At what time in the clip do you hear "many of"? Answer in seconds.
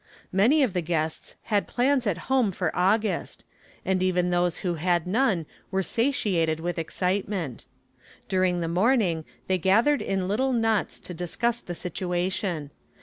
0.31-0.73